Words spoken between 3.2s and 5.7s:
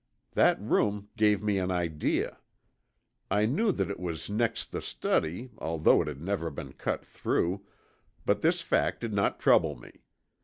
I knew that it was next the study